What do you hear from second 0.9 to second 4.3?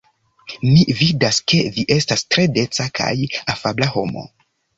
vidas ke vi estas tre deca kaj afabla homo.